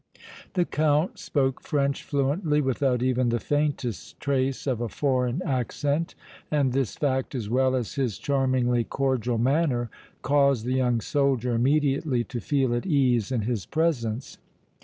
[0.55, 6.15] The Count spoke French fluently, without even the faintest trace of a foreign accent,
[6.49, 9.91] and this fact as well as his charmingly cordial manner
[10.23, 14.39] caused the young soldier immediately to feel at ease in his presence.